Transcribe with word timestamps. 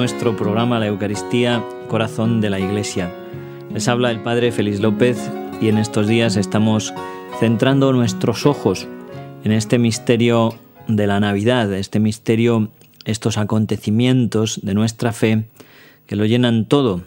nuestro 0.00 0.34
programa 0.34 0.78
La 0.78 0.86
Eucaristía, 0.86 1.62
Corazón 1.86 2.40
de 2.40 2.48
la 2.48 2.58
Iglesia. 2.58 3.12
Les 3.70 3.86
habla 3.86 4.10
el 4.10 4.22
Padre 4.22 4.50
Félix 4.50 4.80
López 4.80 5.30
y 5.60 5.68
en 5.68 5.76
estos 5.76 6.08
días 6.08 6.38
estamos 6.38 6.94
centrando 7.38 7.92
nuestros 7.92 8.46
ojos 8.46 8.88
en 9.44 9.52
este 9.52 9.78
misterio 9.78 10.54
de 10.88 11.06
la 11.06 11.20
Navidad, 11.20 11.70
este 11.74 12.00
misterio, 12.00 12.70
estos 13.04 13.36
acontecimientos 13.36 14.60
de 14.62 14.72
nuestra 14.72 15.12
fe 15.12 15.44
que 16.06 16.16
lo 16.16 16.24
llenan 16.24 16.64
todo, 16.64 17.02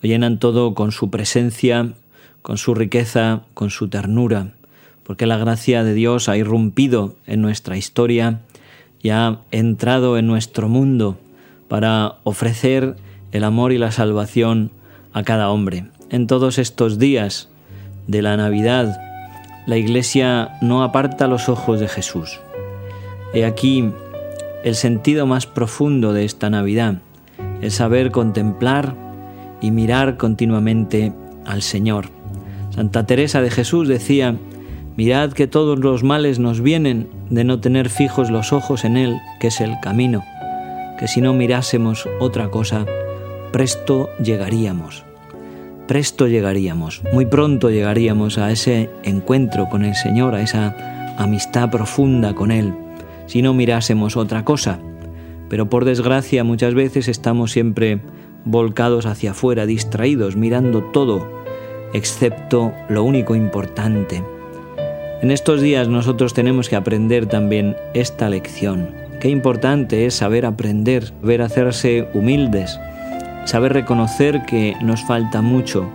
lo 0.00 0.08
llenan 0.08 0.38
todo 0.38 0.72
con 0.72 0.90
su 0.90 1.10
presencia, 1.10 1.92
con 2.40 2.56
su 2.56 2.74
riqueza, 2.74 3.42
con 3.52 3.68
su 3.68 3.88
ternura, 3.88 4.54
porque 5.02 5.26
la 5.26 5.36
gracia 5.36 5.84
de 5.84 5.92
Dios 5.92 6.30
ha 6.30 6.38
irrumpido 6.38 7.14
en 7.26 7.42
nuestra 7.42 7.76
historia 7.76 8.40
y 9.02 9.10
ha 9.10 9.40
entrado 9.50 10.16
en 10.16 10.26
nuestro 10.26 10.70
mundo 10.70 11.18
para 11.72 12.16
ofrecer 12.24 12.96
el 13.30 13.44
amor 13.44 13.72
y 13.72 13.78
la 13.78 13.92
salvación 13.92 14.72
a 15.14 15.22
cada 15.22 15.48
hombre. 15.48 15.86
En 16.10 16.26
todos 16.26 16.58
estos 16.58 16.98
días 16.98 17.48
de 18.06 18.20
la 18.20 18.36
Navidad, 18.36 19.00
la 19.64 19.78
Iglesia 19.78 20.50
no 20.60 20.82
aparta 20.82 21.28
los 21.28 21.48
ojos 21.48 21.80
de 21.80 21.88
Jesús. 21.88 22.40
He 23.32 23.46
aquí 23.46 23.90
el 24.64 24.74
sentido 24.74 25.26
más 25.26 25.46
profundo 25.46 26.12
de 26.12 26.26
esta 26.26 26.50
Navidad, 26.50 26.98
el 27.62 27.70
saber 27.70 28.10
contemplar 28.10 28.94
y 29.62 29.70
mirar 29.70 30.18
continuamente 30.18 31.14
al 31.46 31.62
Señor. 31.62 32.10
Santa 32.68 33.06
Teresa 33.06 33.40
de 33.40 33.50
Jesús 33.50 33.88
decía, 33.88 34.36
mirad 34.98 35.32
que 35.32 35.46
todos 35.46 35.78
los 35.78 36.04
males 36.04 36.38
nos 36.38 36.60
vienen 36.60 37.08
de 37.30 37.44
no 37.44 37.60
tener 37.60 37.88
fijos 37.88 38.30
los 38.30 38.52
ojos 38.52 38.84
en 38.84 38.98
Él, 38.98 39.16
que 39.40 39.46
es 39.46 39.62
el 39.62 39.80
camino 39.80 40.22
que 40.98 41.08
si 41.08 41.20
no 41.20 41.32
mirásemos 41.32 42.08
otra 42.20 42.48
cosa, 42.48 42.86
presto 43.52 44.10
llegaríamos. 44.22 45.04
Presto 45.86 46.26
llegaríamos, 46.26 47.02
muy 47.12 47.26
pronto 47.26 47.70
llegaríamos 47.70 48.38
a 48.38 48.50
ese 48.50 48.88
encuentro 49.02 49.68
con 49.68 49.84
el 49.84 49.94
Señor, 49.94 50.34
a 50.34 50.42
esa 50.42 51.14
amistad 51.18 51.70
profunda 51.70 52.34
con 52.34 52.50
Él, 52.50 52.72
si 53.26 53.42
no 53.42 53.52
mirásemos 53.52 54.16
otra 54.16 54.44
cosa. 54.44 54.78
Pero 55.48 55.68
por 55.68 55.84
desgracia 55.84 56.44
muchas 56.44 56.74
veces 56.74 57.08
estamos 57.08 57.52
siempre 57.52 58.00
volcados 58.44 59.06
hacia 59.06 59.32
afuera, 59.32 59.66
distraídos, 59.66 60.36
mirando 60.36 60.82
todo, 60.82 61.42
excepto 61.92 62.72
lo 62.88 63.04
único 63.04 63.34
importante. 63.34 64.22
En 65.20 65.30
estos 65.30 65.60
días 65.60 65.88
nosotros 65.88 66.32
tenemos 66.32 66.68
que 66.68 66.76
aprender 66.76 67.26
también 67.26 67.76
esta 67.92 68.28
lección 68.28 69.01
Qué 69.22 69.28
importante 69.28 70.04
es 70.04 70.14
saber 70.14 70.44
aprender, 70.44 71.12
ver 71.22 71.42
hacerse 71.42 72.08
humildes, 72.12 72.80
saber 73.44 73.72
reconocer 73.72 74.42
que 74.46 74.74
nos 74.82 75.04
falta 75.04 75.42
mucho 75.42 75.88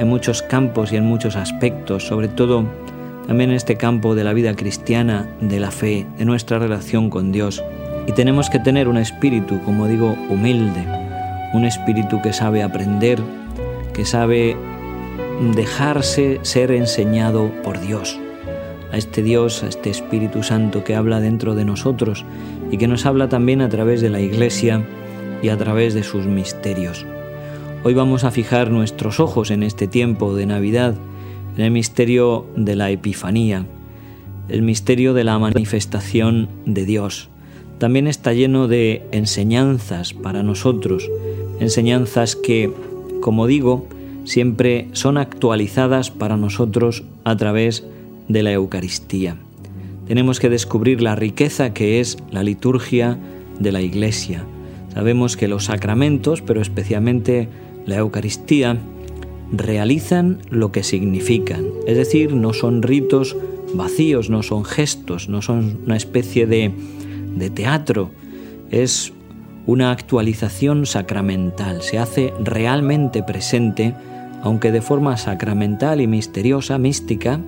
en 0.00 0.08
muchos 0.08 0.42
campos 0.42 0.92
y 0.92 0.96
en 0.96 1.04
muchos 1.04 1.36
aspectos, 1.36 2.04
sobre 2.04 2.26
todo 2.26 2.64
también 3.28 3.50
en 3.50 3.56
este 3.56 3.76
campo 3.76 4.16
de 4.16 4.24
la 4.24 4.32
vida 4.32 4.56
cristiana, 4.56 5.28
de 5.40 5.60
la 5.60 5.70
fe, 5.70 6.08
de 6.18 6.24
nuestra 6.24 6.58
relación 6.58 7.08
con 7.08 7.30
Dios. 7.30 7.62
Y 8.08 8.12
tenemos 8.14 8.50
que 8.50 8.58
tener 8.58 8.88
un 8.88 8.96
espíritu, 8.96 9.60
como 9.64 9.86
digo, 9.86 10.16
humilde, 10.28 10.84
un 11.52 11.64
espíritu 11.64 12.20
que 12.20 12.32
sabe 12.32 12.64
aprender, 12.64 13.20
que 13.94 14.04
sabe 14.04 14.56
dejarse 15.54 16.40
ser 16.42 16.72
enseñado 16.72 17.48
por 17.62 17.80
Dios, 17.80 18.18
a 18.92 18.98
este 18.98 19.22
Dios, 19.22 19.62
a 19.62 19.68
este 19.68 19.90
Espíritu 19.90 20.42
Santo 20.42 20.84
que 20.84 20.94
habla 20.94 21.18
dentro 21.18 21.54
de 21.54 21.64
nosotros 21.64 22.26
y 22.70 22.76
que 22.76 22.88
nos 22.88 23.06
habla 23.06 23.28
también 23.28 23.62
a 23.62 23.68
través 23.70 24.02
de 24.02 24.10
la 24.10 24.20
Iglesia 24.20 24.86
y 25.42 25.48
a 25.48 25.56
través 25.56 25.94
de 25.94 26.02
sus 26.02 26.26
misterios. 26.26 27.06
Hoy 27.84 27.94
vamos 27.94 28.22
a 28.24 28.30
fijar 28.30 28.70
nuestros 28.70 29.18
ojos 29.18 29.50
en 29.50 29.62
este 29.62 29.88
tiempo 29.88 30.36
de 30.36 30.46
Navidad, 30.46 30.94
en 31.56 31.64
el 31.64 31.70
misterio 31.70 32.46
de 32.54 32.76
la 32.76 32.90
Epifanía, 32.90 33.66
el 34.48 34.60
misterio 34.60 35.14
de 35.14 35.24
la 35.24 35.38
manifestación 35.38 36.48
de 36.66 36.84
Dios. 36.84 37.30
También 37.78 38.06
está 38.06 38.34
lleno 38.34 38.68
de 38.68 39.06
enseñanzas 39.10 40.12
para 40.12 40.42
nosotros, 40.42 41.10
enseñanzas 41.60 42.36
que, 42.36 42.70
como 43.22 43.46
digo, 43.46 43.86
siempre 44.24 44.88
son 44.92 45.16
actualizadas 45.16 46.10
para 46.10 46.36
nosotros 46.36 47.04
a 47.24 47.36
través 47.36 47.84
de 48.32 48.42
la 48.42 48.52
Eucaristía. 48.52 49.36
Tenemos 50.06 50.40
que 50.40 50.48
descubrir 50.48 51.00
la 51.00 51.14
riqueza 51.14 51.72
que 51.72 52.00
es 52.00 52.18
la 52.30 52.42
liturgia 52.42 53.18
de 53.58 53.72
la 53.72 53.80
Iglesia. 53.80 54.44
Sabemos 54.94 55.36
que 55.36 55.48
los 55.48 55.64
sacramentos, 55.64 56.42
pero 56.42 56.60
especialmente 56.60 57.48
la 57.86 57.96
Eucaristía, 57.96 58.78
realizan 59.52 60.38
lo 60.50 60.72
que 60.72 60.82
significan, 60.82 61.66
es 61.86 61.96
decir, 61.96 62.34
no 62.34 62.54
son 62.54 62.82
ritos 62.82 63.36
vacíos, 63.74 64.30
no 64.30 64.42
son 64.42 64.64
gestos, 64.64 65.28
no 65.28 65.42
son 65.42 65.78
una 65.84 65.96
especie 65.96 66.46
de, 66.46 66.72
de 67.36 67.50
teatro, 67.50 68.10
es 68.70 69.12
una 69.66 69.90
actualización 69.90 70.86
sacramental, 70.86 71.82
se 71.82 71.98
hace 71.98 72.32
realmente 72.42 73.22
presente, 73.22 73.94
aunque 74.42 74.72
de 74.72 74.80
forma 74.80 75.18
sacramental 75.18 76.00
y 76.00 76.06
misteriosa, 76.06 76.78
mística, 76.78 77.40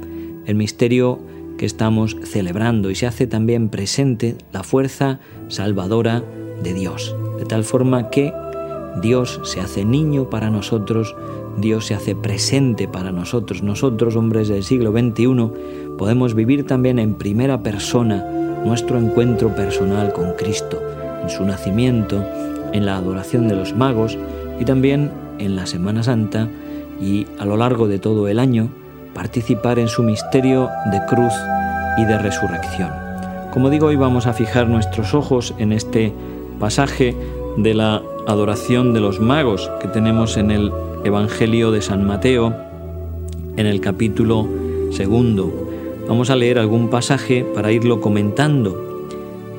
el 0.47 0.55
misterio 0.55 1.19
que 1.59 1.66
estamos 1.66 2.16
celebrando 2.25 2.91
y 2.91 2.94
se 2.94 3.06
hace 3.06 3.27
también 3.27 3.69
presente 3.69 4.37
la 4.53 4.62
fuerza 4.62 5.21
salvadora 5.49 6.22
de 6.62 6.75
Dios, 6.75 7.15
de 7.38 7.44
tal 7.44 7.65
forma 7.65 8.10
que 8.10 8.32
Dios 9.00 9.41
se 9.44 9.60
hace 9.60 9.84
niño 9.84 10.31
para 10.31 10.50
nosotros, 10.50 11.15
Dios 11.59 11.87
se 11.87 11.94
hace 11.94 12.15
presente 12.15 12.88
para 12.88 13.12
nosotros. 13.12 13.62
Nosotros, 13.62 14.16
hombres 14.16 14.49
del 14.49 14.65
siglo 14.65 14.93
XXI, 14.93 15.50
podemos 15.99 16.34
vivir 16.34 16.66
también 16.66 16.99
en 16.99 17.15
primera 17.15 17.62
persona 17.62 18.25
nuestro 18.65 18.99
encuentro 18.99 19.55
personal 19.55 20.12
con 20.12 20.32
Cristo, 20.34 20.81
en 21.22 21.28
su 21.28 21.44
nacimiento, 21.44 22.25
en 22.72 22.87
la 22.87 22.97
adoración 22.97 23.49
de 23.49 23.56
los 23.56 23.75
magos 23.75 24.19
y 24.61 24.65
también 24.65 25.11
en 25.38 25.56
la 25.56 25.66
Semana 25.66 26.03
Santa 26.03 26.49
y 27.00 27.26
a 27.38 27.44
lo 27.44 27.56
largo 27.56 27.88
de 27.88 27.99
todo 27.99 28.28
el 28.28 28.38
año 28.38 28.71
participar 29.14 29.78
en 29.78 29.88
su 29.88 30.02
misterio 30.02 30.69
de 30.91 31.00
cruz 31.08 31.32
y 31.97 32.04
de 32.04 32.19
resurrección. 32.19 32.91
Como 33.52 33.70
digo, 33.70 33.86
hoy 33.86 33.97
vamos 33.97 34.26
a 34.26 34.32
fijar 34.32 34.69
nuestros 34.69 35.14
ojos 35.14 35.54
en 35.58 35.72
este 35.72 36.12
pasaje 36.58 37.16
de 37.56 37.75
la 37.75 38.02
adoración 38.26 38.92
de 38.92 39.00
los 39.00 39.20
magos 39.20 39.70
que 39.80 39.88
tenemos 39.88 40.36
en 40.36 40.50
el 40.50 40.72
Evangelio 41.04 41.70
de 41.70 41.80
San 41.80 42.04
Mateo, 42.04 42.54
en 43.56 43.66
el 43.66 43.80
capítulo 43.80 44.48
segundo. 44.91 45.52
Vamos 46.08 46.31
a 46.31 46.36
leer 46.36 46.58
algún 46.58 46.91
pasaje 46.91 47.46
para 47.54 47.70
irlo 47.70 48.00
comentando. 48.00 49.08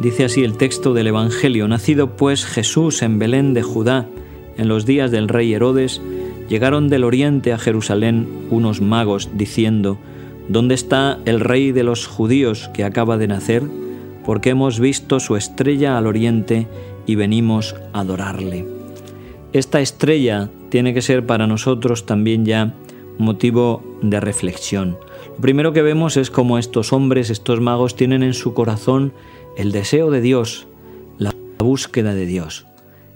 Dice 0.02 0.26
así 0.26 0.44
el 0.44 0.58
texto 0.58 0.94
del 0.94 1.08
Evangelio, 1.08 1.68
nacido 1.68 2.18
pues 2.18 2.46
Jesús 2.46 3.02
en 3.02 3.18
Belén 3.18 3.54
de 3.54 3.64
Judá, 3.64 4.08
en 4.58 4.68
los 4.68 4.86
días 4.86 5.12
del 5.12 5.30
rey 5.30 5.54
Herodes, 5.54 6.02
llegaron 6.50 6.90
del 6.90 7.04
oriente 7.04 7.54
a 7.54 7.58
Jerusalén 7.58 8.48
unos 8.50 8.82
magos 8.82 9.30
diciendo, 9.36 9.98
¿Dónde 10.48 10.76
está 10.76 11.20
el 11.26 11.40
rey 11.40 11.72
de 11.72 11.84
los 11.84 12.06
judíos 12.06 12.70
que 12.74 12.84
acaba 12.84 13.18
de 13.18 13.28
nacer? 13.28 13.64
Porque 14.24 14.52
hemos 14.52 14.80
visto 14.80 15.20
su 15.20 15.36
estrella 15.36 15.98
al 15.98 16.06
oriente 16.06 16.68
y 17.08 17.16
venimos 17.16 17.76
a 17.94 18.02
adorarle. 18.02 18.68
Esta 19.54 19.82
estrella 19.82 20.50
tiene 20.70 20.94
que 20.94 21.02
ser 21.02 21.26
para 21.26 21.48
nosotros 21.48 22.06
también 22.06 22.46
ya 22.46 22.74
motivo 23.18 23.98
de 24.02 24.20
reflexión. 24.20 24.98
Lo 25.30 25.42
primero 25.42 25.74
que 25.74 25.82
vemos 25.82 26.18
es 26.18 26.30
cómo 26.30 26.58
estos 26.60 26.94
hombres, 26.94 27.30
estos 27.30 27.60
magos, 27.60 27.96
tienen 27.96 28.22
en 28.22 28.34
su 28.34 28.54
corazón 28.54 29.14
el 29.58 29.72
deseo 29.72 30.12
de 30.12 30.22
Dios, 30.22 30.68
la 31.18 31.34
búsqueda 31.58 32.14
de 32.14 32.26
Dios. 32.26 32.66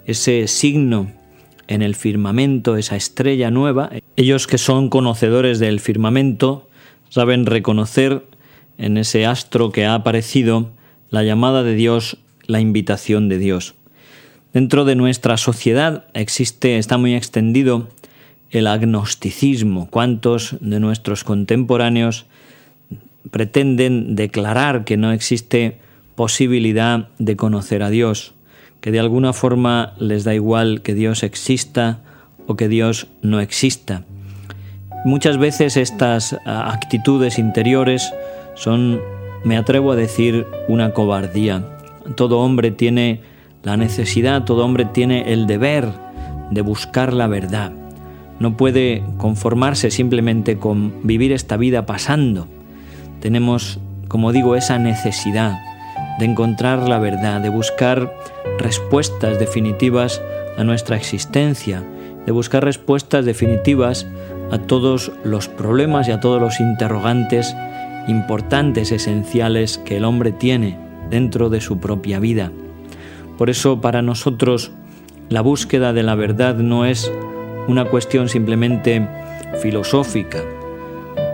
Ese 0.06 0.48
signo 0.48 1.12
en 1.70 1.82
el 1.82 1.94
firmamento, 1.94 2.76
esa 2.76 2.96
estrella 2.96 3.50
nueva. 3.50 3.90
Ellos 4.16 4.46
que 4.48 4.58
son 4.58 4.90
conocedores 4.90 5.60
del 5.60 5.78
firmamento 5.78 6.68
saben 7.08 7.46
reconocer 7.46 8.26
en 8.76 8.96
ese 8.96 9.24
astro 9.24 9.70
que 9.70 9.86
ha 9.86 9.94
aparecido 9.94 10.70
la 11.10 11.22
llamada 11.22 11.62
de 11.62 11.74
Dios, 11.74 12.18
la 12.46 12.60
invitación 12.60 13.28
de 13.28 13.38
Dios. 13.38 13.74
Dentro 14.52 14.84
de 14.84 14.96
nuestra 14.96 15.36
sociedad 15.36 16.06
existe, 16.12 16.76
está 16.76 16.98
muy 16.98 17.14
extendido 17.14 17.88
el 18.50 18.66
agnosticismo. 18.66 19.88
¿Cuántos 19.90 20.56
de 20.60 20.80
nuestros 20.80 21.22
contemporáneos 21.22 22.26
pretenden 23.30 24.16
declarar 24.16 24.84
que 24.84 24.96
no 24.96 25.12
existe 25.12 25.78
posibilidad 26.16 27.08
de 27.20 27.36
conocer 27.36 27.84
a 27.84 27.90
Dios? 27.90 28.34
Que 28.80 28.90
de 28.90 29.00
alguna 29.00 29.32
forma 29.32 29.94
les 29.98 30.24
da 30.24 30.34
igual 30.34 30.82
que 30.82 30.94
Dios 30.94 31.22
exista 31.22 32.00
o 32.46 32.56
que 32.56 32.68
Dios 32.68 33.08
no 33.22 33.40
exista. 33.40 34.04
Muchas 35.04 35.38
veces 35.38 35.76
estas 35.76 36.36
actitudes 36.44 37.38
interiores 37.38 38.12
son, 38.54 39.00
me 39.44 39.56
atrevo 39.56 39.92
a 39.92 39.96
decir, 39.96 40.46
una 40.68 40.92
cobardía. 40.92 41.64
Todo 42.16 42.40
hombre 42.40 42.70
tiene 42.70 43.20
la 43.62 43.76
necesidad, 43.76 44.44
todo 44.44 44.64
hombre 44.64 44.84
tiene 44.84 45.32
el 45.32 45.46
deber 45.46 45.88
de 46.50 46.62
buscar 46.62 47.12
la 47.12 47.26
verdad. 47.26 47.72
No 48.40 48.56
puede 48.56 49.02
conformarse 49.18 49.90
simplemente 49.90 50.56
con 50.56 51.06
vivir 51.06 51.32
esta 51.32 51.56
vida 51.56 51.86
pasando. 51.86 52.48
Tenemos, 53.20 53.78
como 54.08 54.32
digo, 54.32 54.56
esa 54.56 54.78
necesidad 54.78 55.58
de 56.20 56.26
encontrar 56.26 56.88
la 56.88 56.98
verdad, 56.98 57.40
de 57.40 57.48
buscar 57.48 58.14
respuestas 58.58 59.38
definitivas 59.38 60.22
a 60.56 60.64
nuestra 60.64 60.96
existencia, 60.96 61.82
de 62.26 62.30
buscar 62.30 62.62
respuestas 62.62 63.24
definitivas 63.24 64.06
a 64.50 64.58
todos 64.58 65.12
los 65.24 65.48
problemas 65.48 66.08
y 66.08 66.12
a 66.12 66.20
todos 66.20 66.40
los 66.40 66.60
interrogantes 66.60 67.56
importantes, 68.06 68.92
esenciales 68.92 69.78
que 69.78 69.96
el 69.96 70.04
hombre 70.04 70.30
tiene 70.32 70.78
dentro 71.08 71.48
de 71.48 71.60
su 71.60 71.78
propia 71.78 72.20
vida. 72.20 72.52
Por 73.38 73.48
eso 73.48 73.80
para 73.80 74.02
nosotros 74.02 74.72
la 75.30 75.40
búsqueda 75.40 75.92
de 75.92 76.02
la 76.02 76.14
verdad 76.14 76.56
no 76.56 76.84
es 76.84 77.10
una 77.66 77.86
cuestión 77.86 78.28
simplemente 78.28 79.06
filosófica. 79.62 80.40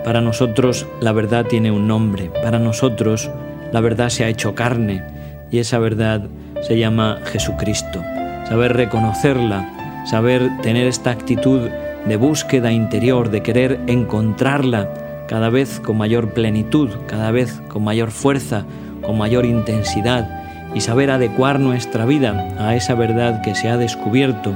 Para 0.05 0.21
nosotros 0.21 0.87
la 1.01 1.11
verdad 1.11 1.47
tiene 1.47 1.73
un 1.73 1.89
nombre, 1.89 2.31
para 2.43 2.61
nosotros 2.61 3.29
la 3.77 3.83
verdad 3.83 4.09
se 4.09 4.25
ha 4.25 4.31
hecho 4.31 4.55
carne 4.55 5.03
y 5.51 5.59
esa 5.59 5.79
verdad 5.79 6.29
se 6.63 6.79
llama 6.79 7.19
Jesucristo. 7.27 8.03
Saber 8.49 8.73
reconocerla, 8.73 10.07
saber 10.07 10.51
tener 10.63 10.87
esta 10.87 11.11
actitud 11.11 11.69
de 12.07 12.17
búsqueda 12.17 12.73
interior, 12.73 13.29
de 13.29 13.43
querer 13.43 13.79
encontrarla 13.87 14.89
cada 15.29 15.51
vez 15.51 15.79
con 15.79 15.99
mayor 15.99 16.31
plenitud, 16.31 16.89
cada 17.07 17.31
vez 17.33 17.61
con 17.69 17.85
mayor 17.85 18.13
fuerza, 18.13 18.65
con 19.03 19.19
mayor 19.19 19.45
intensidad 19.45 20.27
y 20.75 20.81
saber 20.81 21.11
adecuar 21.11 21.61
nuestra 21.61 22.07
vida 22.07 22.57
a 22.59 22.77
esa 22.77 22.95
verdad 22.95 23.43
que 23.43 23.55
se 23.55 23.69
ha 23.69 23.77
descubierto 23.77 24.55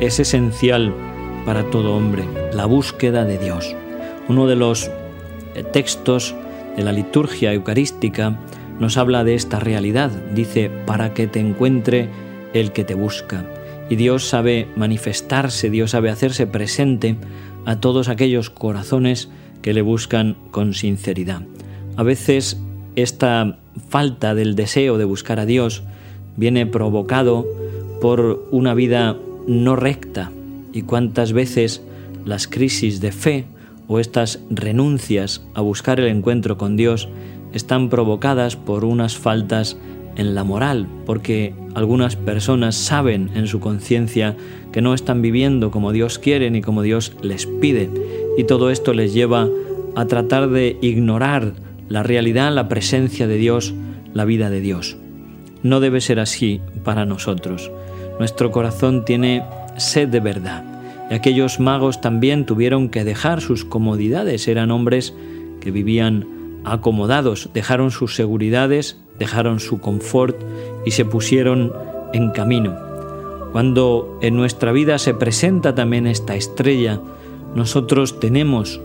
es 0.00 0.18
esencial 0.18 0.92
para 1.44 1.70
todo 1.70 1.94
hombre, 1.94 2.24
la 2.52 2.66
búsqueda 2.66 3.24
de 3.24 3.38
Dios. 3.38 3.76
Uno 4.28 4.48
de 4.48 4.56
los 4.56 4.90
textos 5.72 6.34
la 6.84 6.92
liturgia 6.92 7.52
eucarística 7.52 8.38
nos 8.78 8.96
habla 8.96 9.24
de 9.24 9.34
esta 9.34 9.58
realidad. 9.58 10.10
Dice, 10.34 10.70
para 10.86 11.14
que 11.14 11.26
te 11.26 11.40
encuentre 11.40 12.08
el 12.52 12.72
que 12.72 12.84
te 12.84 12.94
busca. 12.94 13.44
Y 13.88 13.96
Dios 13.96 14.28
sabe 14.28 14.68
manifestarse, 14.76 15.70
Dios 15.70 15.92
sabe 15.92 16.10
hacerse 16.10 16.46
presente 16.46 17.16
a 17.64 17.80
todos 17.80 18.08
aquellos 18.08 18.50
corazones 18.50 19.28
que 19.62 19.72
le 19.72 19.82
buscan 19.82 20.36
con 20.50 20.74
sinceridad. 20.74 21.42
A 21.96 22.02
veces 22.02 22.60
esta 22.94 23.58
falta 23.88 24.34
del 24.34 24.54
deseo 24.54 24.98
de 24.98 25.04
buscar 25.04 25.40
a 25.40 25.46
Dios 25.46 25.82
viene 26.36 26.66
provocado 26.66 27.46
por 28.00 28.46
una 28.50 28.74
vida 28.74 29.16
no 29.46 29.76
recta 29.76 30.30
y 30.72 30.82
cuántas 30.82 31.32
veces 31.32 31.82
las 32.24 32.48
crisis 32.48 33.00
de 33.00 33.12
fe 33.12 33.44
o 33.88 33.98
estas 34.00 34.40
renuncias 34.50 35.42
a 35.54 35.60
buscar 35.60 36.00
el 36.00 36.08
encuentro 36.08 36.56
con 36.56 36.76
Dios 36.76 37.08
están 37.52 37.88
provocadas 37.88 38.56
por 38.56 38.84
unas 38.84 39.16
faltas 39.16 39.76
en 40.16 40.34
la 40.34 40.44
moral, 40.44 40.86
porque 41.04 41.54
algunas 41.74 42.16
personas 42.16 42.74
saben 42.74 43.30
en 43.34 43.46
su 43.46 43.60
conciencia 43.60 44.36
que 44.72 44.82
no 44.82 44.94
están 44.94 45.22
viviendo 45.22 45.70
como 45.70 45.92
Dios 45.92 46.18
quiere 46.18 46.50
ni 46.50 46.62
como 46.62 46.82
Dios 46.82 47.12
les 47.22 47.46
pide, 47.46 47.90
y 48.36 48.44
todo 48.44 48.70
esto 48.70 48.92
les 48.92 49.14
lleva 49.14 49.48
a 49.94 50.06
tratar 50.06 50.50
de 50.50 50.76
ignorar 50.82 51.52
la 51.88 52.02
realidad, 52.02 52.52
la 52.52 52.68
presencia 52.68 53.26
de 53.26 53.36
Dios, 53.36 53.74
la 54.12 54.24
vida 54.24 54.50
de 54.50 54.60
Dios. 54.60 54.96
No 55.62 55.80
debe 55.80 56.00
ser 56.00 56.20
así 56.20 56.60
para 56.84 57.04
nosotros. 57.06 57.70
Nuestro 58.18 58.50
corazón 58.50 59.04
tiene 59.04 59.42
sed 59.76 60.08
de 60.08 60.20
verdad. 60.20 60.75
Y 61.10 61.14
aquellos 61.14 61.60
magos 61.60 62.00
también 62.00 62.46
tuvieron 62.46 62.88
que 62.88 63.04
dejar 63.04 63.40
sus 63.40 63.64
comodidades. 63.64 64.48
Eran 64.48 64.70
hombres 64.70 65.14
que 65.60 65.70
vivían 65.70 66.26
acomodados, 66.64 67.48
dejaron 67.54 67.90
sus 67.90 68.16
seguridades, 68.16 68.98
dejaron 69.18 69.60
su 69.60 69.80
confort 69.80 70.36
y 70.84 70.90
se 70.90 71.04
pusieron 71.04 71.72
en 72.12 72.30
camino. 72.30 72.76
Cuando 73.52 74.18
en 74.20 74.36
nuestra 74.36 74.72
vida 74.72 74.98
se 74.98 75.14
presenta 75.14 75.74
también 75.74 76.06
esta 76.06 76.34
estrella, 76.34 77.00
nosotros 77.54 78.20
tenemos 78.20 78.80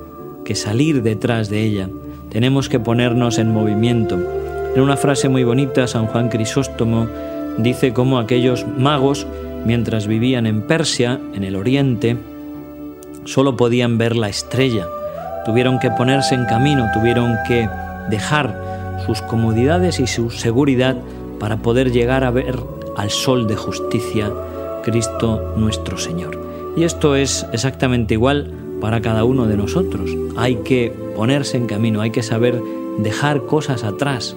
que 0.46 0.56
salir 0.56 1.02
detrás 1.04 1.50
de 1.50 1.64
ella, 1.64 1.90
tenemos 2.30 2.70
que 2.70 2.80
ponernos 2.80 3.38
en 3.38 3.52
movimiento. 3.52 4.20
En 4.76 4.82
una 4.82 4.96
frase 4.96 5.28
muy 5.28 5.44
bonita, 5.44 5.88
San 5.88 6.08
Juan 6.08 6.30
Crisóstomo 6.30 7.08
dice 7.58 7.94
cómo 7.94 8.18
aquellos 8.18 8.66
magos, 8.78 9.28
mientras 9.66 10.08
vivían 10.08 10.46
en 10.46 10.62
Persia, 10.62 11.20
en 11.34 11.44
el 11.44 11.56
oriente, 11.56 12.18
solo 13.26 13.56
podían 13.56 13.98
ver 13.98 14.16
la 14.16 14.30
estrella. 14.30 14.88
Tuvieron 15.46 15.80
que 15.80 15.92
ponerse 15.92 16.36
en 16.36 16.46
camino, 16.46 16.90
tuvieron 16.94 17.36
que 17.48 17.70
dejar 18.10 19.00
sus 19.06 19.22
comodidades 19.22 20.00
y 20.00 20.08
su 20.08 20.30
seguridad 20.30 20.98
para 21.40 21.58
poder 21.58 21.92
llegar 21.92 22.24
a 22.24 22.32
ver 22.32 22.60
al 22.98 23.10
sol 23.10 23.48
de 23.48 23.56
justicia, 23.56 24.32
Cristo 24.84 25.54
nuestro 25.56 25.98
Señor. 25.98 26.40
Y 26.76 26.84
esto 26.84 27.16
es 27.16 27.46
exactamente 27.52 28.14
igual 28.14 28.52
para 28.80 29.02
cada 29.02 29.24
uno 29.24 29.48
de 29.48 29.58
nosotros. 29.58 30.10
Hay 30.38 30.58
que 30.58 30.94
ponerse 31.16 31.58
en 31.58 31.68
camino, 31.68 32.02
hay 32.02 32.12
que 32.12 32.24
saber 32.24 32.62
dejar 33.00 33.46
cosas 33.46 33.84
atrás 33.84 34.36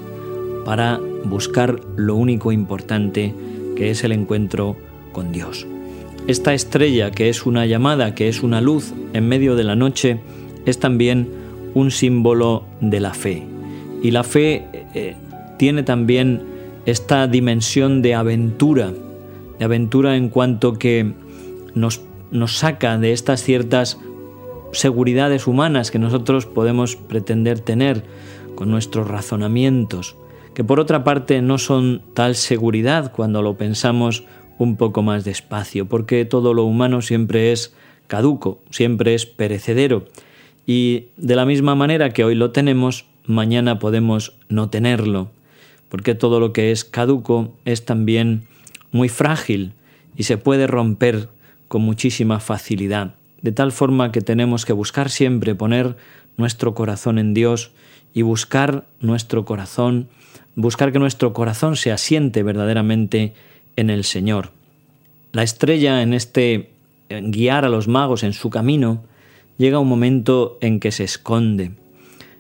para 0.65 1.01
buscar 1.25 1.81
lo 1.97 2.15
único 2.15 2.53
importante 2.53 3.35
que 3.77 3.91
es 3.91 4.05
el 4.05 4.13
encuentro 4.13 4.77
con 5.15 5.33
Dios. 5.33 5.67
Esta 6.27 6.53
estrella 6.53 7.11
que 7.11 7.31
es 7.31 7.47
una 7.47 7.65
llamada, 7.65 8.15
que 8.15 8.29
es 8.29 8.43
una 8.43 8.61
luz 8.61 8.93
en 9.15 9.27
medio 9.27 9.57
de 9.57 9.65
la 9.65 9.77
noche, 9.77 10.21
es 10.67 10.79
también 10.79 11.31
un 11.73 11.91
símbolo 11.91 12.65
de 12.83 13.01
la 13.01 13.15
fe. 13.15 13.47
Y 14.03 14.11
la 14.11 14.23
fe 14.23 14.67
eh, 14.95 15.17
tiene 15.59 15.83
también 15.83 16.43
esta 16.85 17.27
dimensión 17.27 18.03
de 18.03 18.15
aventura, 18.15 18.93
de 19.59 19.65
aventura 19.65 20.17
en 20.17 20.29
cuanto 20.29 20.75
que 20.75 21.13
nos, 21.75 22.03
nos 22.31 22.59
saca 22.59 22.99
de 22.99 23.13
estas 23.13 23.43
ciertas 23.43 23.99
seguridades 24.73 25.47
humanas 25.47 25.91
que 25.91 25.99
nosotros 25.99 26.47
podemos 26.47 26.97
pretender 26.97 27.61
tener 27.61 28.05
con 28.55 28.71
nuestros 28.71 29.09
razonamientos, 29.09 30.17
que 30.55 30.65
por 30.65 30.81
otra 30.81 31.05
parte 31.05 31.43
no 31.43 31.59
son 31.59 32.03
tal 32.15 32.35
seguridad 32.35 33.13
cuando 33.13 33.43
lo 33.43 33.57
pensamos 33.57 34.25
un 34.59 34.77
poco 34.77 35.03
más 35.03 35.25
despacio, 35.25 35.87
porque 35.87 36.25
todo 36.25 36.55
lo 36.55 36.65
humano 36.65 37.03
siempre 37.03 37.53
es 37.53 37.75
caduco, 38.07 38.61
siempre 38.71 39.15
es 39.15 39.27
perecedero, 39.27 40.07
y 40.67 41.07
de 41.17 41.37
la 41.37 41.47
misma 41.47 41.75
manera 41.75 42.11
que 42.11 42.25
hoy 42.25 42.35
lo 42.35 42.51
tenemos, 42.51 43.07
mañana 43.27 43.79
podemos 43.79 44.35
no 44.49 44.71
tenerlo, 44.71 45.31
porque 45.89 46.15
todo 46.15 46.41
lo 46.41 46.53
que 46.53 46.71
es 46.71 46.85
caduco 46.85 47.53
es 47.65 47.85
también 47.85 48.47
muy 48.93 49.09
frágil 49.09 49.73
y 50.17 50.25
se 50.25 50.39
puede 50.39 50.67
romper 50.67 51.29
con 51.69 51.83
muchísima 51.83 52.41
facilidad, 52.41 53.15
de 53.43 53.53
tal 53.53 53.73
forma 53.73 54.13
que 54.13 54.21
tenemos 54.21 54.65
que 54.65 54.73
buscar 54.73 55.11
siempre 55.11 55.55
poner 55.55 55.97
nuestro 56.37 56.75
corazón 56.75 57.19
en 57.19 57.35
Dios 57.35 57.73
y 58.13 58.23
buscar 58.23 58.85
nuestro 59.01 59.45
corazón 59.45 60.09
buscar 60.57 60.93
que 60.93 60.99
nuestro 60.99 61.33
corazón 61.33 61.77
se 61.77 61.93
asiente 61.93 62.43
verdaderamente 62.43 63.35
en 63.77 63.91
el 63.91 64.05
Señor. 64.05 64.51
La 65.33 65.43
estrella 65.43 66.03
en 66.03 66.15
este 66.15 66.71
guiar 67.09 67.65
a 67.65 67.69
los 67.69 67.89
magos 67.89 68.23
en 68.23 68.33
su 68.33 68.51
camino 68.51 69.03
llega 69.59 69.79
un 69.79 69.89
momento 69.89 70.59
en 70.61 70.81
que 70.81 70.93
se 70.93 71.05
esconde. 71.05 71.73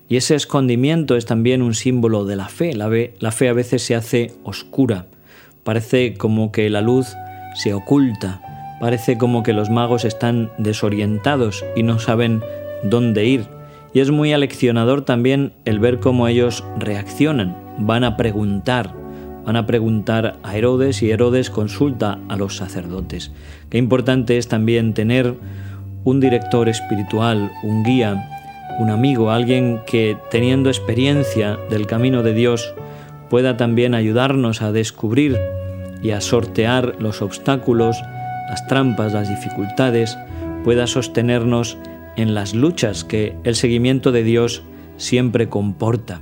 Y 0.09 0.17
ese 0.17 0.35
escondimiento 0.35 1.17
es 1.17 1.27
también 1.27 1.63
un 1.63 1.75
símbolo 1.75 2.25
de 2.25 2.37
la 2.37 2.49
fe. 2.49 2.75
La, 2.75 2.91
la 3.19 3.33
fe 3.33 3.49
a 3.49 3.53
veces 3.53 3.83
se 3.83 3.95
hace 3.95 4.33
oscura. 4.45 5.07
Parece 5.63 6.15
como 6.15 6.53
que 6.53 6.69
la 6.71 6.83
luz 6.83 7.09
se 7.55 7.73
oculta. 7.75 8.43
Parece 8.81 9.17
como 9.17 9.43
que 9.43 9.55
los 9.55 9.71
magos 9.71 10.05
están 10.05 10.51
desorientados 10.59 11.65
y 11.75 11.83
no 11.83 11.99
saben 11.99 12.43
dónde 12.83 13.25
ir. 13.25 13.47
Y 13.95 14.01
es 14.01 14.11
muy 14.11 14.33
aleccionador 14.33 15.05
también 15.05 15.53
el 15.65 15.79
ver 15.79 16.01
cómo 16.01 16.29
ellos 16.29 16.65
reaccionan 16.79 17.65
van 17.79 18.05
a 18.05 18.17
preguntar, 18.17 18.95
van 19.45 19.57
a 19.57 19.67
preguntar 19.67 20.39
a 20.43 20.57
Herodes 20.57 21.03
y 21.03 21.11
Herodes 21.11 21.51
consulta 21.51 22.19
a 22.29 22.37
los 22.37 22.57
sacerdotes. 22.57 23.33
Qué 23.71 23.79
importante 23.79 24.39
es 24.39 24.49
también 24.49 24.95
tener 24.95 25.35
un 26.05 26.21
director 26.21 26.69
espiritual, 26.69 27.51
un 27.63 27.83
guía, 27.83 28.31
un 28.79 28.91
amigo, 28.91 29.31
alguien 29.31 29.81
que 29.87 30.17
teniendo 30.31 30.69
experiencia 30.69 31.59
del 31.71 31.87
camino 31.87 32.23
de 32.23 32.35
Dios 32.35 32.75
pueda 33.31 33.57
también 33.57 33.95
ayudarnos 33.95 34.63
a 34.63 34.73
descubrir 34.73 35.39
y 36.03 36.11
a 36.11 36.21
sortear 36.21 36.97
los 36.99 37.23
obstáculos, 37.23 38.03
las 38.49 38.67
trampas, 38.67 39.13
las 39.13 39.29
dificultades, 39.29 40.19
pueda 40.65 40.87
sostenernos 40.87 41.79
en 42.17 42.35
las 42.35 42.55
luchas 42.55 43.05
que 43.05 43.37
el 43.45 43.55
seguimiento 43.55 44.13
de 44.13 44.23
Dios 44.23 44.63
siempre 44.97 45.49
comporta 45.49 46.21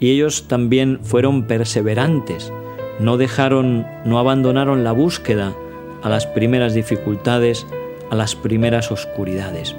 y 0.00 0.10
ellos 0.10 0.46
también 0.48 1.00
fueron 1.02 1.44
perseverantes, 1.44 2.52
no 3.00 3.16
dejaron, 3.16 3.86
no 4.04 4.18
abandonaron 4.18 4.84
la 4.84 4.92
búsqueda 4.92 5.54
a 6.02 6.08
las 6.08 6.26
primeras 6.26 6.74
dificultades, 6.74 7.66
a 8.10 8.14
las 8.14 8.34
primeras 8.34 8.90
oscuridades. 8.90 9.76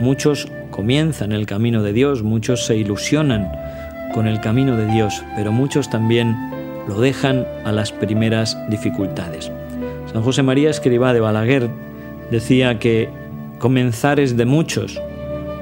Muchos 0.00 0.48
comienzan 0.70 1.32
el 1.32 1.46
camino 1.46 1.82
de 1.82 1.92
Dios, 1.92 2.22
muchos 2.22 2.66
se 2.66 2.76
ilusionan 2.76 3.50
con 4.12 4.26
el 4.26 4.40
camino 4.40 4.76
de 4.76 4.86
Dios, 4.86 5.22
pero 5.36 5.52
muchos 5.52 5.90
también 5.90 6.36
lo 6.88 7.00
dejan 7.00 7.46
a 7.64 7.72
las 7.72 7.92
primeras 7.92 8.56
dificultades. 8.68 9.50
San 10.12 10.22
José 10.22 10.42
María 10.42 10.70
Escribá 10.70 11.12
de 11.12 11.20
Balaguer 11.20 11.68
decía 12.30 12.78
que 12.78 13.08
comenzar 13.58 14.20
es 14.20 14.36
de 14.36 14.44
muchos, 14.44 15.00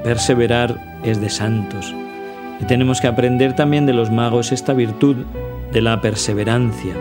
perseverar 0.02 1.00
es 1.04 1.20
de 1.20 1.30
santos. 1.30 1.94
Y 2.62 2.64
tenemos 2.64 3.00
que 3.00 3.08
aprender 3.08 3.56
también 3.56 3.86
de 3.86 3.92
los 3.92 4.12
magos 4.12 4.52
esta 4.52 4.72
virtud 4.72 5.16
de 5.72 5.82
la 5.82 6.00
perseverancia. 6.00 6.94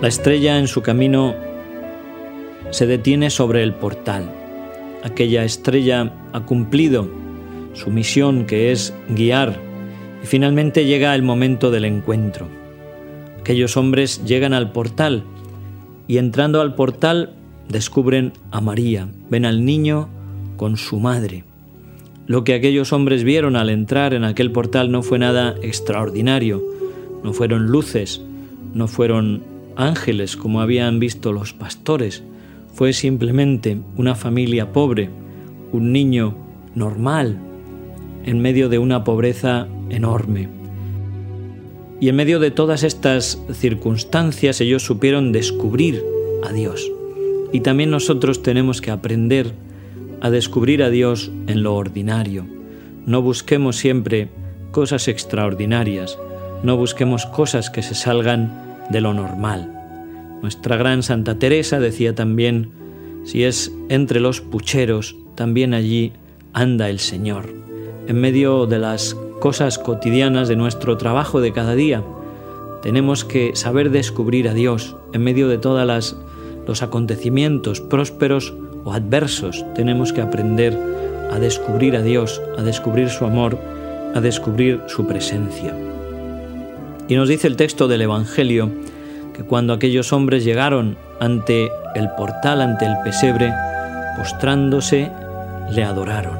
La 0.00 0.08
estrella 0.08 0.58
en 0.58 0.66
su 0.66 0.80
camino 0.80 1.34
se 2.70 2.86
detiene 2.86 3.28
sobre 3.28 3.62
el 3.62 3.74
portal. 3.74 4.30
Aquella 5.02 5.44
estrella 5.44 6.10
ha 6.32 6.40
cumplido 6.40 7.06
su 7.74 7.90
misión 7.90 8.46
que 8.46 8.72
es 8.72 8.94
guiar 9.10 9.60
y 10.22 10.26
finalmente 10.26 10.86
llega 10.86 11.14
el 11.14 11.22
momento 11.22 11.70
del 11.70 11.84
encuentro. 11.84 12.48
Aquellos 13.38 13.76
hombres 13.76 14.24
llegan 14.24 14.54
al 14.54 14.72
portal 14.72 15.24
y 16.08 16.16
entrando 16.16 16.62
al 16.62 16.74
portal 16.74 17.34
descubren 17.68 18.32
a 18.50 18.62
María, 18.62 19.08
ven 19.28 19.44
al 19.44 19.66
niño 19.66 20.08
con 20.56 20.78
su 20.78 20.98
madre. 20.98 21.44
Lo 22.26 22.42
que 22.42 22.54
aquellos 22.54 22.92
hombres 22.92 23.22
vieron 23.22 23.54
al 23.54 23.68
entrar 23.68 24.14
en 24.14 24.24
aquel 24.24 24.50
portal 24.50 24.90
no 24.90 25.02
fue 25.02 25.18
nada 25.18 25.54
extraordinario, 25.62 26.62
no 27.22 27.32
fueron 27.34 27.66
luces, 27.66 28.22
no 28.72 28.88
fueron 28.88 29.42
ángeles 29.76 30.36
como 30.36 30.60
habían 30.60 31.00
visto 31.00 31.32
los 31.32 31.52
pastores, 31.52 32.22
fue 32.72 32.92
simplemente 32.92 33.78
una 33.96 34.14
familia 34.14 34.72
pobre, 34.72 35.10
un 35.72 35.92
niño 35.92 36.34
normal, 36.74 37.38
en 38.24 38.40
medio 38.40 38.68
de 38.70 38.78
una 38.78 39.04
pobreza 39.04 39.68
enorme. 39.90 40.48
Y 42.00 42.08
en 42.08 42.16
medio 42.16 42.40
de 42.40 42.50
todas 42.50 42.82
estas 42.82 43.40
circunstancias 43.52 44.60
ellos 44.60 44.82
supieron 44.82 45.30
descubrir 45.30 46.02
a 46.42 46.52
Dios. 46.52 46.90
Y 47.52 47.60
también 47.60 47.90
nosotros 47.90 48.42
tenemos 48.42 48.80
que 48.80 48.90
aprender 48.90 49.52
a 50.24 50.30
descubrir 50.30 50.82
a 50.82 50.88
Dios 50.88 51.30
en 51.48 51.62
lo 51.62 51.76
ordinario. 51.76 52.46
No 53.04 53.20
busquemos 53.20 53.76
siempre 53.76 54.30
cosas 54.70 55.06
extraordinarias, 55.06 56.18
no 56.62 56.78
busquemos 56.78 57.26
cosas 57.26 57.68
que 57.68 57.82
se 57.82 57.94
salgan 57.94 58.50
de 58.88 59.02
lo 59.02 59.12
normal. 59.12 59.70
Nuestra 60.40 60.78
gran 60.78 61.02
Santa 61.02 61.38
Teresa 61.38 61.78
decía 61.78 62.14
también, 62.14 62.70
si 63.24 63.44
es 63.44 63.70
entre 63.90 64.18
los 64.18 64.40
pucheros, 64.40 65.14
también 65.34 65.74
allí 65.74 66.14
anda 66.54 66.88
el 66.88 67.00
Señor. 67.00 67.50
En 68.08 68.18
medio 68.18 68.64
de 68.64 68.78
las 68.78 69.14
cosas 69.40 69.78
cotidianas 69.78 70.48
de 70.48 70.56
nuestro 70.56 70.96
trabajo 70.96 71.42
de 71.42 71.52
cada 71.52 71.74
día, 71.74 72.02
tenemos 72.82 73.26
que 73.26 73.54
saber 73.56 73.90
descubrir 73.90 74.48
a 74.48 74.54
Dios 74.54 74.96
en 75.12 75.22
medio 75.22 75.48
de 75.48 75.58
todos 75.58 76.16
los 76.66 76.82
acontecimientos 76.82 77.82
prósperos 77.82 78.54
o 78.84 78.92
adversos. 78.92 79.64
Tenemos 79.74 80.12
que 80.12 80.20
aprender 80.20 80.78
a 81.30 81.38
descubrir 81.38 81.96
a 81.96 82.02
Dios, 82.02 82.40
a 82.56 82.62
descubrir 82.62 83.08
su 83.08 83.24
amor, 83.24 83.58
a 84.14 84.20
descubrir 84.20 84.82
su 84.86 85.06
presencia. 85.06 85.74
Y 87.08 87.16
nos 87.16 87.28
dice 87.28 87.48
el 87.48 87.56
texto 87.56 87.88
del 87.88 88.02
Evangelio 88.02 88.70
que 89.34 89.42
cuando 89.42 89.72
aquellos 89.72 90.12
hombres 90.12 90.44
llegaron 90.44 90.96
ante 91.20 91.68
el 91.94 92.08
portal, 92.16 92.60
ante 92.60 92.86
el 92.86 92.94
pesebre, 93.04 93.52
postrándose, 94.16 95.10
le 95.70 95.82
adoraron. 95.82 96.38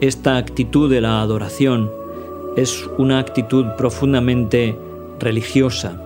Esta 0.00 0.36
actitud 0.36 0.90
de 0.90 1.00
la 1.00 1.20
adoración 1.20 1.90
es 2.56 2.88
una 2.98 3.18
actitud 3.18 3.66
profundamente 3.76 4.76
religiosa, 5.18 6.00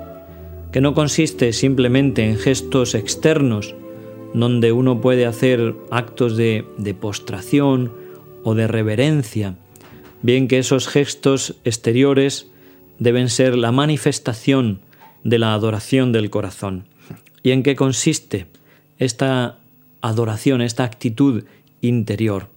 que 0.72 0.80
no 0.80 0.94
consiste 0.94 1.52
simplemente 1.52 2.28
en 2.28 2.36
gestos 2.36 2.94
externos, 2.94 3.74
donde 4.34 4.72
uno 4.72 5.00
puede 5.00 5.24
hacer 5.24 5.74
actos 5.90 6.36
de, 6.36 6.66
de 6.76 6.92
postración 6.92 7.92
o 8.42 8.54
de 8.54 8.66
reverencia, 8.66 9.54
bien 10.20 10.48
que 10.48 10.58
esos 10.58 10.88
gestos 10.88 11.56
exteriores 11.64 12.48
deben 12.98 13.30
ser 13.30 13.56
la 13.56 13.72
manifestación 13.72 14.80
de 15.22 15.38
la 15.38 15.54
adoración 15.54 16.12
del 16.12 16.30
corazón. 16.30 16.84
¿Y 17.42 17.52
en 17.52 17.62
qué 17.62 17.76
consiste 17.76 18.46
esta 18.98 19.58
adoración, 20.02 20.60
esta 20.60 20.84
actitud 20.84 21.44
interior? 21.80 22.48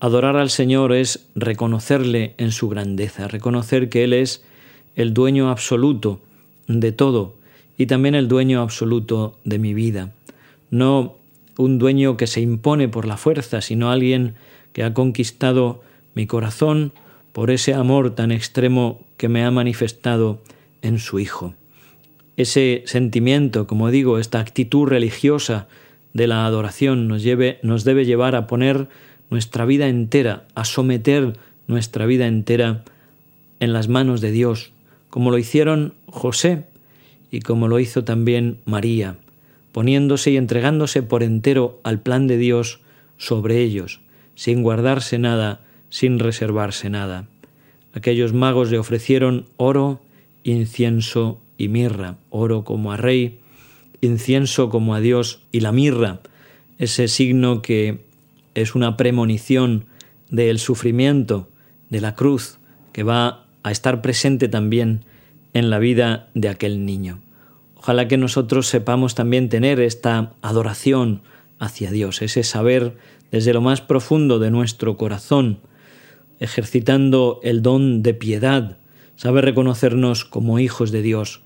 Adorar 0.00 0.36
al 0.36 0.50
Señor 0.50 0.92
es 0.92 1.26
reconocerle 1.34 2.34
en 2.36 2.50
su 2.50 2.68
grandeza, 2.68 3.28
reconocer 3.28 3.88
que 3.88 4.04
Él 4.04 4.12
es 4.12 4.42
el 4.96 5.14
dueño 5.14 5.50
absoluto 5.50 6.20
de 6.66 6.90
todo 6.92 7.36
y 7.78 7.86
también 7.86 8.14
el 8.14 8.28
dueño 8.28 8.60
absoluto 8.60 9.38
de 9.44 9.58
mi 9.58 9.74
vida. 9.74 10.10
No 10.72 11.18
un 11.56 11.78
dueño 11.78 12.16
que 12.16 12.26
se 12.26 12.40
impone 12.40 12.88
por 12.88 13.06
la 13.06 13.16
fuerza, 13.16 13.60
sino 13.60 13.92
alguien 13.92 14.34
que 14.72 14.82
ha 14.82 14.94
conquistado 14.94 15.82
mi 16.14 16.26
corazón 16.26 16.92
por 17.32 17.50
ese 17.50 17.74
amor 17.74 18.14
tan 18.14 18.32
extremo 18.32 19.00
que 19.16 19.28
me 19.28 19.44
ha 19.44 19.50
manifestado 19.50 20.42
en 20.82 20.98
su 20.98 21.20
Hijo. 21.20 21.54
Ese 22.36 22.82
sentimiento, 22.86 23.66
como 23.66 23.90
digo, 23.90 24.18
esta 24.18 24.40
actitud 24.40 24.88
religiosa 24.88 25.68
de 26.12 26.26
la 26.26 26.46
adoración 26.46 27.06
nos, 27.06 27.22
nos 27.62 27.84
debe 27.84 28.04
llevar 28.04 28.34
a 28.34 28.46
poner 28.46 28.88
nuestra 29.30 29.64
vida 29.64 29.88
entera, 29.88 30.44
a 30.54 30.64
someter 30.64 31.34
nuestra 31.66 32.06
vida 32.06 32.26
entera 32.26 32.84
en 33.60 33.72
las 33.72 33.88
manos 33.88 34.20
de 34.20 34.32
Dios, 34.32 34.72
como 35.08 35.30
lo 35.30 35.38
hicieron 35.38 35.94
José 36.06 36.64
y 37.30 37.40
como 37.40 37.68
lo 37.68 37.78
hizo 37.78 38.04
también 38.04 38.58
María, 38.64 39.16
poniéndose 39.72 40.30
y 40.30 40.36
entregándose 40.36 41.02
por 41.02 41.22
entero 41.22 41.80
al 41.82 42.00
plan 42.00 42.26
de 42.26 42.36
Dios 42.36 42.80
sobre 43.16 43.60
ellos, 43.60 44.00
sin 44.34 44.62
guardarse 44.62 45.18
nada, 45.18 45.60
sin 45.90 46.18
reservarse 46.18 46.90
nada. 46.90 47.26
Aquellos 47.94 48.32
magos 48.32 48.70
le 48.70 48.78
ofrecieron 48.78 49.46
oro, 49.56 50.00
incienso 50.44 51.40
y 51.58 51.68
mirra, 51.68 52.16
oro 52.30 52.64
como 52.64 52.92
a 52.92 52.96
rey, 52.96 53.38
incienso 54.00 54.68
como 54.68 54.94
a 54.94 55.00
Dios 55.00 55.40
y 55.52 55.60
la 55.60 55.72
mirra, 55.72 56.20
ese 56.78 57.08
signo 57.08 57.62
que 57.62 58.00
es 58.54 58.74
una 58.74 58.96
premonición 58.96 59.84
del 60.30 60.58
sufrimiento, 60.58 61.48
de 61.90 62.00
la 62.00 62.14
cruz, 62.14 62.58
que 62.92 63.02
va 63.02 63.44
a 63.62 63.70
estar 63.70 64.02
presente 64.02 64.48
también 64.48 65.04
en 65.54 65.70
la 65.70 65.78
vida 65.78 66.28
de 66.34 66.48
aquel 66.48 66.84
niño. 66.84 67.20
Ojalá 67.82 68.06
que 68.06 68.16
nosotros 68.16 68.68
sepamos 68.68 69.16
también 69.16 69.48
tener 69.48 69.80
esta 69.80 70.34
adoración 70.40 71.22
hacia 71.58 71.90
Dios, 71.90 72.22
ese 72.22 72.44
saber 72.44 72.96
desde 73.32 73.52
lo 73.52 73.60
más 73.60 73.80
profundo 73.80 74.38
de 74.38 74.52
nuestro 74.52 74.96
corazón, 74.96 75.58
ejercitando 76.38 77.40
el 77.42 77.60
don 77.60 78.04
de 78.04 78.14
piedad, 78.14 78.78
sabe 79.16 79.40
reconocernos 79.40 80.24
como 80.24 80.60
hijos 80.60 80.92
de 80.92 81.02
Dios, 81.02 81.40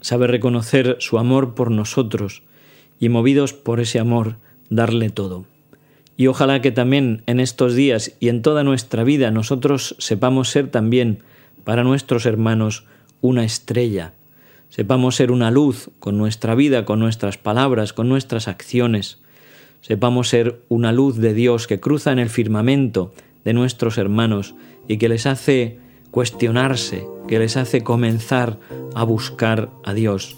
sabe 0.00 0.28
reconocer 0.28 0.96
su 1.00 1.18
amor 1.18 1.56
por 1.56 1.72
nosotros 1.72 2.44
y 3.00 3.08
movidos 3.08 3.52
por 3.52 3.80
ese 3.80 3.98
amor, 3.98 4.36
darle 4.70 5.10
todo. 5.10 5.44
Y 6.16 6.28
ojalá 6.28 6.62
que 6.62 6.70
también 6.70 7.24
en 7.26 7.40
estos 7.40 7.74
días 7.74 8.12
y 8.20 8.28
en 8.28 8.42
toda 8.42 8.62
nuestra 8.62 9.02
vida 9.02 9.32
nosotros 9.32 9.96
sepamos 9.98 10.50
ser 10.50 10.70
también 10.70 11.24
para 11.64 11.82
nuestros 11.82 12.26
hermanos 12.26 12.84
una 13.20 13.42
estrella, 13.42 14.12
sepamos 14.74 15.14
ser 15.14 15.30
una 15.30 15.52
luz 15.52 15.90
con 16.00 16.18
nuestra 16.18 16.56
vida, 16.56 16.84
con 16.84 16.98
nuestras 16.98 17.38
palabras, 17.38 17.92
con 17.92 18.08
nuestras 18.08 18.48
acciones, 18.48 19.18
sepamos 19.82 20.28
ser 20.28 20.62
una 20.68 20.90
luz 20.90 21.18
de 21.18 21.32
Dios 21.32 21.68
que 21.68 21.78
cruza 21.78 22.10
en 22.10 22.18
el 22.18 22.28
firmamento 22.28 23.14
de 23.44 23.52
nuestros 23.52 23.98
hermanos 23.98 24.56
y 24.88 24.96
que 24.96 25.08
les 25.08 25.26
hace 25.26 25.78
cuestionarse, 26.10 27.06
que 27.28 27.38
les 27.38 27.56
hace 27.56 27.82
comenzar 27.84 28.58
a 28.96 29.04
buscar 29.04 29.70
a 29.84 29.94
Dios, 29.94 30.36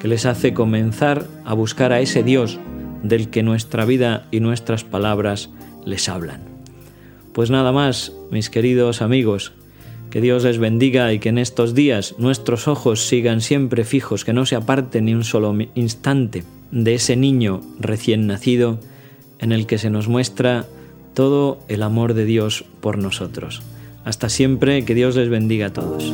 que 0.00 0.08
les 0.08 0.24
hace 0.24 0.54
comenzar 0.54 1.26
a 1.44 1.52
buscar 1.52 1.92
a 1.92 2.00
ese 2.00 2.22
Dios 2.22 2.58
del 3.02 3.28
que 3.28 3.42
nuestra 3.42 3.84
vida 3.84 4.28
y 4.30 4.40
nuestras 4.40 4.82
palabras 4.82 5.50
les 5.84 6.08
hablan. 6.08 6.40
Pues 7.34 7.50
nada 7.50 7.70
más, 7.70 8.14
mis 8.30 8.48
queridos 8.48 9.02
amigos, 9.02 9.52
que 10.10 10.20
Dios 10.20 10.44
les 10.44 10.58
bendiga 10.58 11.12
y 11.12 11.18
que 11.18 11.28
en 11.28 11.38
estos 11.38 11.74
días 11.74 12.14
nuestros 12.18 12.68
ojos 12.68 13.06
sigan 13.06 13.40
siempre 13.40 13.84
fijos, 13.84 14.24
que 14.24 14.32
no 14.32 14.46
se 14.46 14.56
aparten 14.56 15.06
ni 15.06 15.14
un 15.14 15.24
solo 15.24 15.56
instante 15.74 16.44
de 16.70 16.94
ese 16.94 17.16
niño 17.16 17.60
recién 17.78 18.26
nacido 18.26 18.78
en 19.38 19.52
el 19.52 19.66
que 19.66 19.78
se 19.78 19.90
nos 19.90 20.08
muestra 20.08 20.66
todo 21.14 21.58
el 21.68 21.82
amor 21.82 22.14
de 22.14 22.24
Dios 22.24 22.64
por 22.80 22.98
nosotros. 22.98 23.62
Hasta 24.04 24.28
siempre, 24.28 24.84
que 24.84 24.94
Dios 24.94 25.16
les 25.16 25.28
bendiga 25.28 25.66
a 25.66 25.72
todos. 25.72 26.12